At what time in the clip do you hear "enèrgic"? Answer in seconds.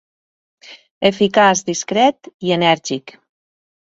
2.59-3.15